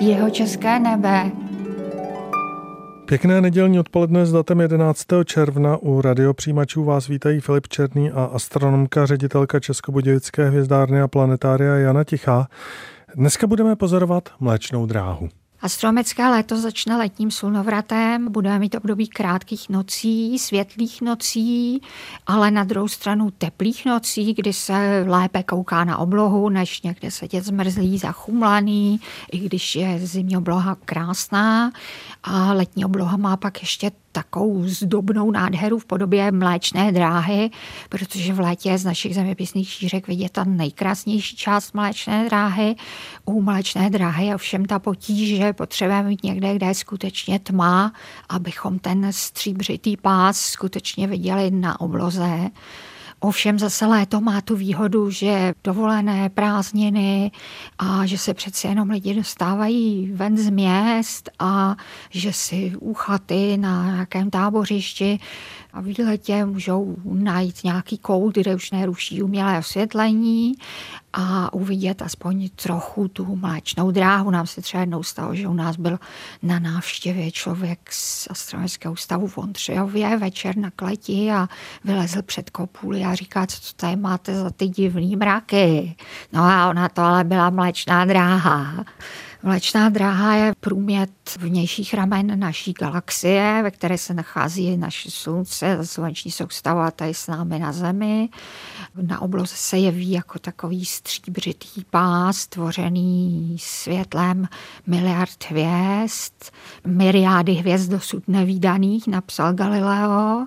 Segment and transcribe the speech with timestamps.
[0.00, 1.30] Jeho české nebe.
[3.06, 5.06] Pěkné nedělní odpoledne s datem 11.
[5.24, 12.04] června u radiopřijímačů vás vítají Filip Černý a astronomka, ředitelka Českobudějovické hvězdárny a planetária Jana
[12.04, 12.48] Tichá.
[13.14, 15.28] Dneska budeme pozorovat mléčnou dráhu.
[15.60, 21.80] Astronomické léto začne letním slunovratem, budeme mít období krátkých nocí, světlých nocí,
[22.26, 27.44] ale na druhou stranu teplých nocí, kdy se lépe kouká na oblohu, než někde sedět
[27.44, 29.00] zmrzlý, zachumlaný,
[29.32, 31.72] i když je zimní obloha krásná.
[32.22, 37.50] A letní obloha má pak ještě takovou zdobnou nádheru v podobě mléčné dráhy,
[37.88, 42.74] protože v létě z našich zeměpisných šířek vidět ta nejkrásnější část mléčné dráhy.
[43.24, 47.92] U mléčné dráhy ovšem ta potíž, že potřebujeme mít někde, kde je skutečně tma,
[48.28, 52.50] abychom ten stříbřitý pás skutečně viděli na obloze.
[53.20, 57.30] Ovšem zase léto má tu výhodu, že dovolené prázdniny
[57.78, 61.76] a že se přece jenom lidi dostávají ven z měst a
[62.10, 65.18] že si u chaty na nějakém tábořišti
[65.72, 70.54] a v letě můžou najít nějaký kout, kde už neruší umělé osvětlení
[71.18, 74.30] a uvidět aspoň trochu tu mléčnou dráhu.
[74.30, 75.98] Nám se třeba jednou stalo, že u nás byl
[76.42, 81.48] na návštěvě člověk z astronomického ústavu v Ondřejově večer na kleti a
[81.84, 85.96] vylezl před kopůli a říká, co to tady máte za ty divný mraky.
[86.32, 88.84] No a ona to ale byla mléčná dráha.
[89.46, 96.30] Mléčná dráha je průmět vnějších ramen naší galaxie, ve které se nachází naše slunce, sluneční
[96.30, 98.28] soustava tady s námi na Zemi.
[99.02, 104.48] Na obloze se jeví jako takový stříbřitý pás, tvořený světlem
[104.86, 106.32] miliard hvězd,
[106.86, 110.46] myriády hvězd dosud nevýdaných, napsal Galileo.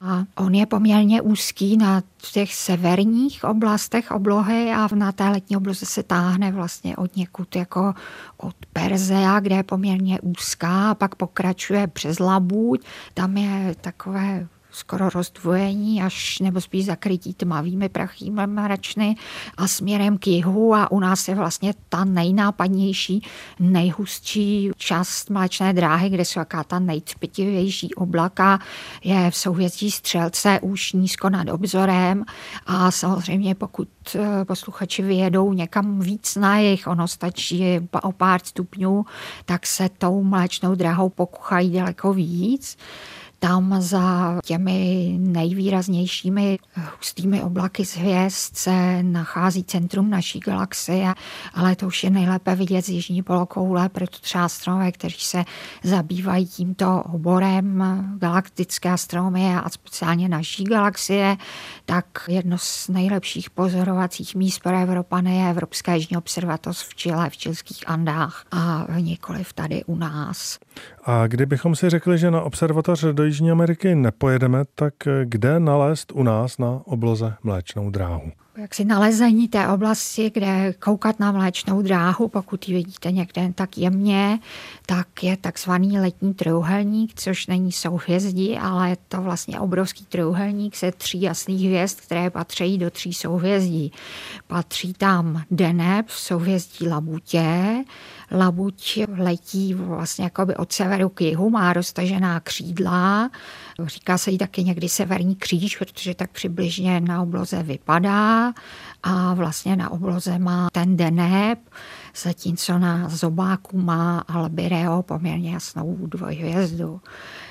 [0.00, 5.86] A on je poměrně úzký na těch severních oblastech oblohy a na té letní obloze
[5.86, 7.94] se táhne vlastně od někud jako
[8.36, 12.84] od Perzea, kde je poměrně úzká a pak pokračuje přes Labuť.
[13.14, 19.16] Tam je takové skoro rozdvojení až nebo spíš zakrytí tmavými prachými mračny
[19.56, 23.22] a směrem k jihu a u nás je vlastně ta nejnápadnější,
[23.60, 28.58] nejhustší část mléčné dráhy, kde jsou jaká ta nejtpitivější oblaka,
[29.04, 32.24] je v souhvězdí střelce už nízko nad obzorem
[32.66, 37.64] a samozřejmě pokud eh, posluchači vyjedou někam víc na jich, ono stačí
[38.02, 39.04] o pár stupňů,
[39.44, 42.76] tak se tou mléčnou dráhou pokuchají daleko víc.
[43.40, 46.58] Tam za těmi nejvýraznějšími
[46.96, 51.14] hustými oblaky z hvězd se nachází centrum naší galaxie,
[51.54, 55.44] ale to už je nejlépe vidět z jižní polokoule, proto třeba astronové, kteří se
[55.82, 57.84] zabývají tímto oborem
[58.18, 61.36] galaktické astronomie a speciálně naší galaxie,
[61.84, 67.36] tak jedno z nejlepších pozorovacích míst pro Evropany je Evropská jižní observatoř v Chile, v
[67.36, 70.58] čilských Andách a nikoliv tady u nás.
[71.10, 76.22] A kdybychom si řekli, že na observatoř do Jižní Ameriky nepojedeme, tak kde nalézt u
[76.22, 78.32] nás na obloze mléčnou dráhu?
[78.60, 83.78] Jak si nalezení té oblasti, kde koukat na mléčnou dráhu, pokud ji vidíte někde tak
[83.78, 84.38] jemně,
[84.86, 90.92] tak je takzvaný letní trojuhelník, což není souhvězdí, ale je to vlastně obrovský trojuhelník se
[90.92, 93.92] tří jasných hvězd, které patří do tří souhvězdí.
[94.46, 97.84] Patří tam Deneb souhvězdí Labutě,
[98.32, 103.30] Labuť letí vlastně jakoby od severu k jihu, má roztažená křídla,
[103.86, 108.47] říká se jí taky někdy severní kříž, protože tak přibližně na obloze vypadá
[109.02, 111.58] a vlastně na obloze má ten Deneb,
[112.16, 117.00] zatímco na zobáku má Albireo poměrně jasnou dvojhvězdu.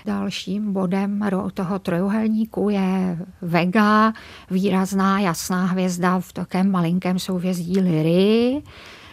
[0.06, 4.14] Dalším bodem toho trojuhelníku je Vega,
[4.52, 8.62] výrazná jasná hvězda v takém malinkém souhvězdí Lyry.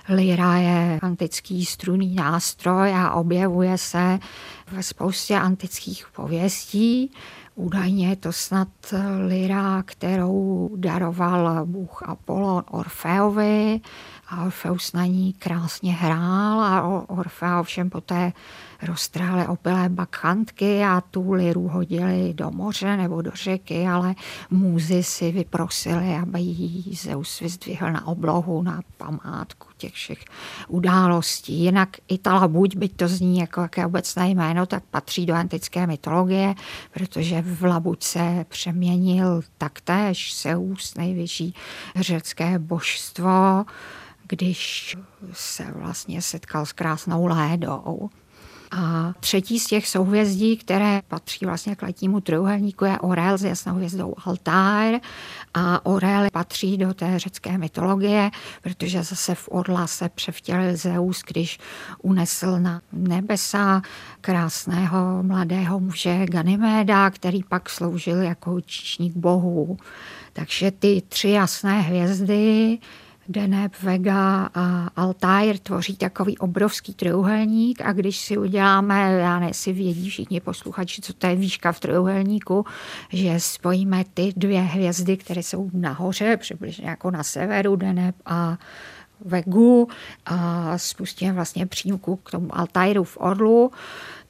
[0.09, 4.19] Lyra je antický strunný nástroj a objevuje se
[4.75, 7.11] ve spoustě antických pověstí.
[7.55, 8.69] Údajně je to snad
[9.27, 13.81] lyra, kterou daroval bůh Apollon Orfeovi
[14.29, 18.33] a Orfeus na ní krásně hrál a Orfea ovšem poté
[18.83, 24.15] roztráli opilé bakchantky a tu liru hodili do moře nebo do řeky, ale
[24.51, 30.19] můzy si vyprosili, aby ji Zeus vyzdvihl na oblohu, na památku těch všech
[30.69, 31.53] událostí.
[31.53, 36.55] Jinak Itala buď, byť to zní jako jaké obecné jméno, tak patří do antické mytologie,
[36.91, 41.55] protože v Labuce přeměnil taktéž Zeus, nejvyšší
[41.97, 43.65] řecké božstvo,
[44.29, 44.97] když
[45.33, 48.11] se vlastně setkal s krásnou Lédou.
[48.77, 53.75] A třetí z těch souhvězdí, které patří vlastně k letnímu trojuhelníku, je Orel s jasnou
[53.75, 55.01] hvězdou Altair.
[55.55, 58.31] A Orel patří do té řecké mytologie,
[58.63, 61.59] protože zase v Orla se převtělil Zeus, když
[62.03, 63.83] unesl na nebesa
[64.21, 69.77] krásného mladého muže Ganyméda, který pak sloužil jako číšník bohů.
[70.33, 72.79] Takže ty tři jasné hvězdy
[73.29, 79.73] Deneb, Vega a Altair tvoří takový obrovský trojuhelník a když si uděláme, já ne, si
[79.73, 82.65] vědí všichni posluchači, co to je výška v trojuhelníku,
[83.13, 88.59] že spojíme ty dvě hvězdy, které jsou nahoře, přibližně jako na severu, Deneb a
[89.25, 89.89] Vegu
[90.27, 93.71] a spustíme vlastně přímku k tomu Altairu v Orlu,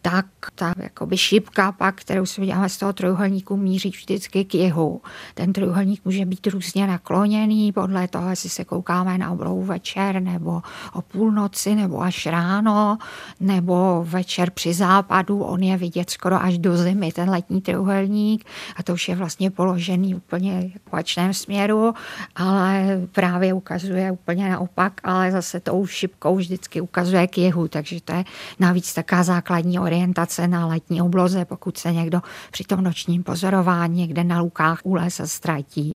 [0.04, 5.00] tak ta jakoby šipka pak, kterou si uděláme z toho trojuhelníku, míří vždycky k jihu.
[5.34, 10.62] Ten trojuhelník může být různě nakloněný podle toho, jestli se koukáme na oblohu večer, nebo
[10.92, 12.98] o půlnoci, nebo až ráno,
[13.40, 15.42] nebo večer při západu.
[15.42, 18.44] On je vidět skoro až do zimy, ten letní trojuhelník.
[18.76, 21.94] A to už je vlastně položený úplně v opačném směru,
[22.36, 27.68] ale právě ukazuje úplně naopak, ale zase tou šipkou vždycky ukazuje k jihu.
[27.68, 28.24] Takže to je
[28.60, 34.00] navíc taká základní orientace orientace na letní obloze, pokud se někdo při tom nočním pozorování
[34.00, 35.92] někde na lukách u lesa ztratí.